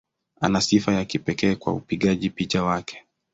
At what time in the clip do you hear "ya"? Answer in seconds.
0.93-1.05